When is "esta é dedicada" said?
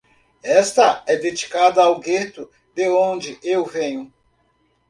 0.41-1.83